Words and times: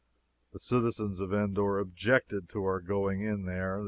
The 0.51 0.57
citizens 0.57 1.19
of 1.19 1.31
Endor 1.31 1.77
objected 1.77 2.49
to 2.49 2.63
our 2.63 2.79
going 2.81 3.21
in 3.21 3.45
there. 3.45 3.79